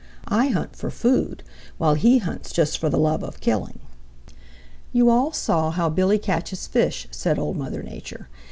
I 0.27 0.47
hunt 0.47 0.75
for 0.75 0.89
food, 0.89 1.43
while 1.77 1.93
he 1.93 2.17
hunts 2.17 2.51
just 2.51 2.79
for 2.79 2.89
the 2.89 2.97
love 2.97 3.23
of 3.23 3.39
killing." 3.39 3.77
"You 4.91 5.11
all 5.11 5.31
saw 5.31 5.69
how 5.69 5.89
Billy 5.89 6.17
catches 6.17 6.65
fish," 6.65 7.07
said 7.11 7.37
Old 7.37 7.55
Mother 7.57 7.83
Nature. 7.83 8.27